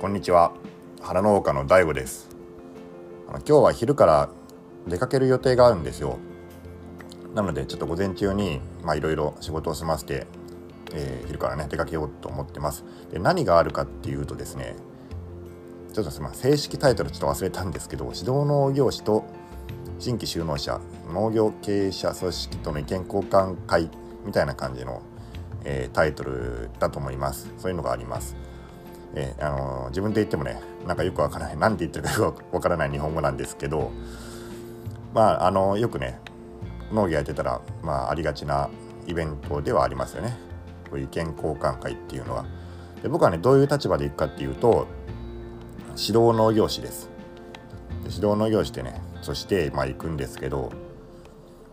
[0.00, 0.54] こんにちは。
[1.02, 2.30] 花農家の DAIGO です。
[3.28, 4.30] あの今日は昼から
[4.88, 6.16] 出かける予定があるんですよ。
[7.34, 10.26] なのでちょっと午前中にまあいろいろ仕事を済ませて、
[10.94, 12.82] えー、昼からね出かけようと思ってます。
[13.12, 14.74] で何があるかっていうとですね
[15.92, 19.26] ちょっとすみません正式タイトルちょっと忘れたんですけど指導農業士と
[19.98, 20.80] 新規就農者
[21.12, 23.90] 農業経営者組織との意見交換会
[24.24, 25.02] みたいな感じの、
[25.64, 27.52] えー、タイトルだと思います。
[27.58, 28.34] そういうのがあります、
[29.14, 33.90] えー、あのー、自分で言ってもねなんかよくわからない何て言ってるかよくわからない日本語なんですけど
[35.12, 36.20] まああのよくね
[36.92, 38.68] 農業やってたら、まあ、ありがちな
[39.06, 40.36] イベントではありますよね。
[40.90, 42.44] こういう意見交換会っていうのは。
[43.02, 44.86] で僕はねどういう立場で行くかっていうと
[45.90, 47.08] 指導農業士です。
[48.04, 50.72] 指導農業士ってねそしてまあ行くんですけど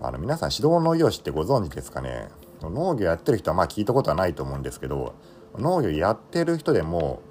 [0.00, 2.28] あの皆さん指導農業士ってご存知ですかね？
[2.60, 5.14] 農業やってる人はまあ聞いたことはないと思うんですけど
[5.56, 7.22] 農業やってる人でも、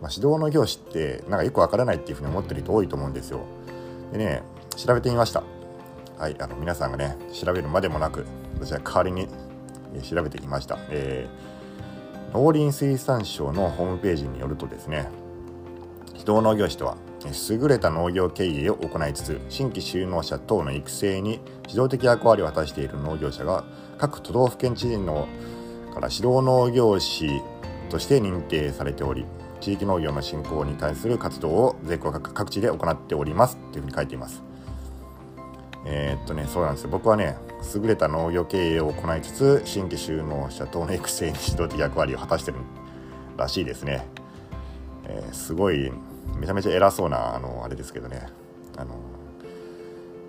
[0.00, 3.40] まあ、指導農業士ってなんかよくわからないっていうふうに思ってる人多いと思うんですよ。
[4.12, 4.42] でね
[4.76, 5.42] 調べてみました。
[6.18, 9.28] はいあの皆さんがね調べるまでもなく私は代わりに
[10.02, 15.08] 調べてきました、えー、農林水産省のホームページによるとですね
[16.08, 16.96] 指導農業士とは
[17.48, 23.64] 優れた農業経営を行いつつ新規就農者等の育成に指導的役割を果たしている農業者が
[23.96, 25.28] 各都道府県知事の
[25.98, 27.42] から指導農業士
[27.90, 29.26] として認定されており
[29.60, 34.44] 地域農業の振興に対する活動を全国各地で行っておりますというふうに書いています。
[35.84, 37.36] えー、っとねそうなんですよ僕はね
[37.74, 42.58] 優れた農業経営を行いつつ新規就農者等の育成に指導的役割を果たしてる
[43.36, 44.06] らしいですね。
[45.04, 45.90] えー、すごい
[46.36, 48.28] めちゃめちゃ偉そうなあのあれですけどね
[48.76, 48.94] あの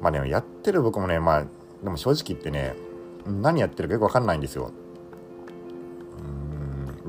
[0.02, 1.45] まあねやってる僕もねまあ
[1.84, 2.75] でも正直言ってね
[3.28, 4.72] 何やってるかよく分かんないんですよ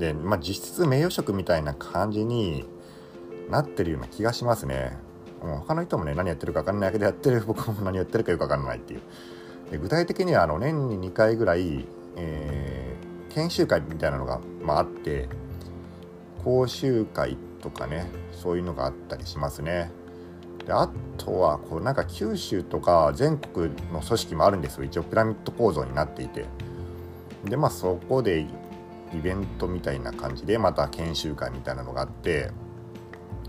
[0.00, 2.64] でまあ実質名誉職みたいな感じに
[3.50, 4.96] なってるような気がしますね。
[5.42, 9.00] もう他の人もね何やってるか分かんないけどやってる 僕も何やってるかよく分かんないっていう。
[9.70, 11.86] で具体的にはあの年に2回ぐらい、
[12.16, 15.28] えー、研修会みたいなのが、まあ、あって
[16.42, 19.92] 講習会とかねそういうのがあったりしますね。
[20.66, 24.84] であとはこうなんか九州とか全国の組織もあるんですよ。
[24.84, 26.46] 一応ピラミッド構造になっていて。
[27.44, 28.46] でまあそこで
[29.12, 32.50] イベントみたいな感じでまた研修会みたいなのがあって、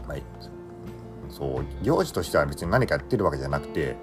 [0.08, 0.24] はい、
[1.30, 3.96] そう行事としては別に何かやってるわけじゃなくて、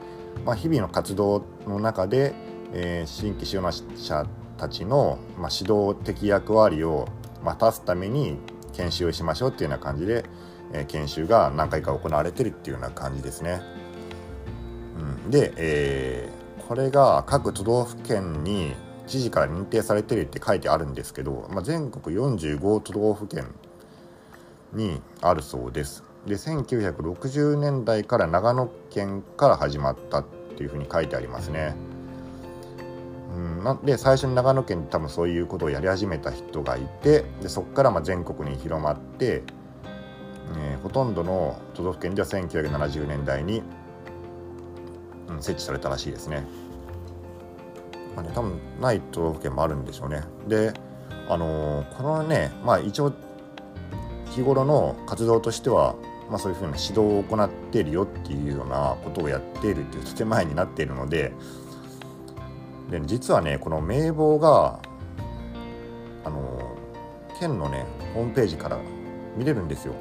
[0.45, 2.35] まあ、日々の活動の中で、
[2.73, 4.27] えー、新規就農者
[4.57, 7.09] たちの、まあ、指導的役割を、
[7.43, 8.39] まあ、果たすために
[8.73, 10.25] 研修をしましょうっていうような感じで、
[10.73, 13.61] えー、研修が何回か行われてるっていうような感じですね。
[15.25, 18.75] うん、で、えー、これが各都道府県に
[19.09, 23.47] 知事から認定されてるって書いてあるんですけど、まあ、全国45都道府県
[24.73, 26.05] にあるそうです。
[26.27, 30.25] で1960年代から長野県から始まったっ
[30.57, 31.75] ていうふうに書いてありますね。
[33.35, 39.43] うん、なで最初に長野県に多分そういうことをやり始めた人がいてでそこからまあ全国に広まって、
[40.57, 43.63] えー、ほとんどの都道府県では1970年代に、
[45.29, 46.45] うん、設置されたらしいですね。
[48.15, 50.23] まあね多分ない都道府県もあるんでしょうね。
[50.47, 50.73] で
[51.29, 53.13] あのー、このねまあ一応
[54.31, 55.95] 日頃の活動としては
[56.29, 61.33] まあ、そういうふうな指導を行っているよっていうようなことをやっているっていう建前になっているので
[62.91, 64.79] で実はねこの名簿が
[66.25, 66.77] あの
[67.41, 68.79] 県のねホームページから
[69.37, 69.95] 見れるんですよ。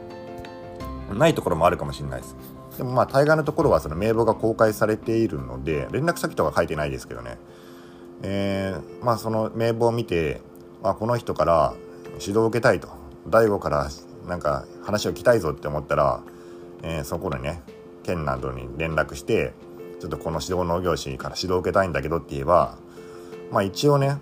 [1.14, 2.36] ないところもあるかもしれないです。
[2.78, 7.38] でもまあ大概のところはその名簿が公開されているので連絡先とか書いてないですけどね。
[8.24, 10.42] えー、まあその名簿を見て、
[10.82, 11.74] まあ、この人から
[12.14, 12.90] 指導を受けたいと
[13.28, 13.90] 大悟から
[14.28, 16.22] なんか話を聞きたいぞって思ったら、
[16.84, 17.62] えー、そこでね
[18.04, 19.54] 県などに連絡して
[20.00, 22.78] ちょっとこの指導農業士から指導を受けたいんだけどって言えば
[23.52, 24.18] まあ一応ね、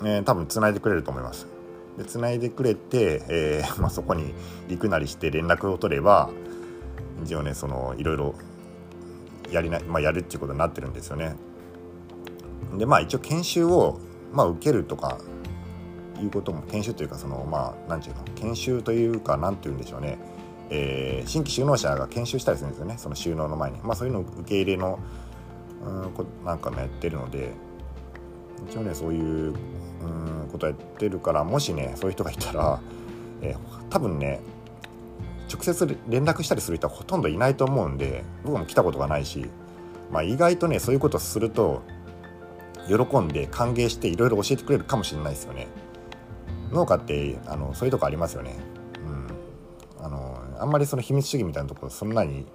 [0.00, 1.46] えー、多分つないでくれると思います。
[1.96, 4.34] でつないでくれて、えーまあ、そこに
[4.68, 6.28] 行くなりして連絡を取れば
[7.24, 8.34] 一応ねそのいろいろ
[9.50, 11.36] やりな、まあ、やるっていうことになってるんですよね。
[12.74, 14.00] でまあ一応研修を、
[14.32, 15.18] まあ、受けるとか
[16.20, 20.18] いうことも研修というかそのまあ何て言うの研修というか何て言うんでしょうね。
[20.68, 22.96] えー、新規就農者が研修したりするんですよね。
[22.98, 24.98] その収納の前に、まあ、そういうの受け入れの
[25.84, 27.52] うんこなんかもやってるので。
[28.68, 29.54] 一応ねそういう
[30.02, 32.80] うんことやってるからもしねそういう人がいたら、
[33.42, 34.40] えー、多分ね
[35.52, 39.48] 直接連絡したりする人はほとんどいないと思うんで僕も来たことがないし、
[40.10, 41.82] まあ、意外とねそういうことすると
[42.88, 45.66] 喜んで歓迎していろいろ教えてくれるかもしれないですよね。
[46.72, 48.56] 農家ってあのそういうとこありますよね。
[49.98, 52.46] うん、あのあんまりその秘密主義みたいなところそんなに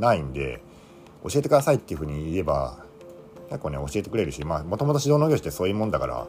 [0.00, 0.62] ないんで
[1.24, 2.84] 教えてくださいっていうふうに言えば
[3.48, 6.26] 結構ね教えてくれるしまあもともと指導農業士ってそういうもんだから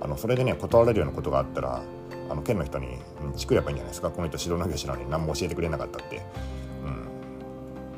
[0.00, 1.82] あのそれでね断られるようなことがあったら
[2.30, 2.98] あの県の人に
[3.36, 4.10] チクればいいんじゃないですか？
[4.10, 6.22] この人指導農業士なのに何も教えてくれなかったって。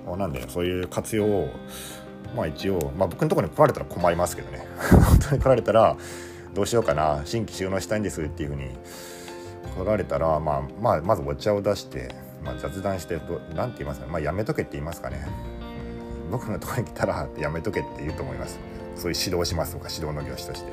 [0.07, 1.49] うん、なんでそういう活用を
[2.35, 4.67] まあ一応、まあ、僕のところに来られたら困りますけどね。
[4.91, 5.97] 本当に来られたら
[6.55, 7.23] どうしようかな。
[7.25, 8.71] 新規収納したいんですっていうふうに
[9.77, 12.15] 来られたら、まあ、まあまずお茶を出して、
[12.45, 13.19] まあ、雑談して
[13.55, 15.27] 何て言いますか、まあ、やめとけって言いますかね、
[16.31, 18.59] 僕のところに来たらやめとけって言うと思います。
[18.97, 20.73] そういう指導しますとか指導の業種として。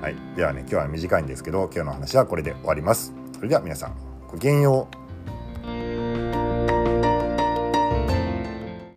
[0.00, 0.16] はい。
[0.36, 3.12] ではね今日は短いんですけど今日の話はこれで終わります。
[3.34, 3.94] それでは皆さん
[4.30, 5.05] ごきげんよう。